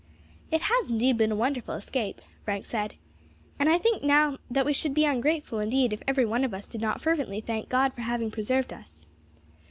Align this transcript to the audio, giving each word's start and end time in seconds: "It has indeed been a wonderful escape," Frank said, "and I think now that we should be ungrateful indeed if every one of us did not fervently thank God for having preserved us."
"It 0.49 0.61
has 0.61 0.89
indeed 0.89 1.17
been 1.19 1.31
a 1.31 1.35
wonderful 1.35 1.75
escape," 1.75 2.21
Frank 2.43 2.65
said, 2.65 2.95
"and 3.59 3.69
I 3.69 3.77
think 3.77 4.01
now 4.01 4.39
that 4.49 4.65
we 4.65 4.73
should 4.73 4.95
be 4.95 5.05
ungrateful 5.05 5.59
indeed 5.59 5.93
if 5.93 6.01
every 6.07 6.25
one 6.25 6.43
of 6.43 6.55
us 6.55 6.65
did 6.65 6.81
not 6.81 7.01
fervently 7.01 7.39
thank 7.39 7.69
God 7.69 7.93
for 7.93 8.01
having 8.01 8.31
preserved 8.31 8.73
us." 8.73 9.05